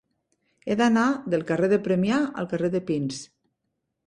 He 0.71 0.77
d'anar 0.79 1.03
del 1.33 1.43
carrer 1.51 1.69
de 1.75 1.79
Premià 1.89 2.19
al 2.45 2.49
carrer 2.55 2.71
de 2.79 2.83
Pins. 2.89 3.23